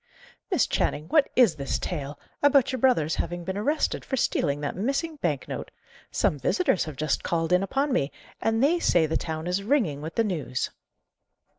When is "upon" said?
7.61-7.93